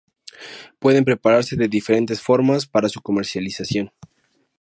[0.79, 3.93] Pueden prepararse de diferentes formas para su comercialización.